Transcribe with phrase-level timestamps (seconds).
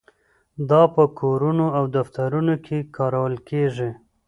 [0.69, 3.91] دا په کورونو او دفترونو کې کارول کیږي.